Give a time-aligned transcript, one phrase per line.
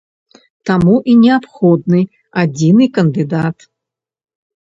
[0.69, 1.99] Таму і неабходны
[2.45, 3.57] адзіны кандыдат.